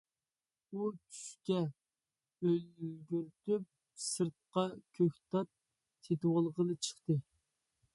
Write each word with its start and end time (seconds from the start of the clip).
ئۇ 0.77 0.87
چۈشكە 1.17 1.57
ئۈلگۈرتۈپ 2.53 3.71
سىرتقا 4.09 4.67
كۆكتات 5.01 5.57
سېتىۋالغىلى 6.09 6.83
چىقتى. 6.89 7.25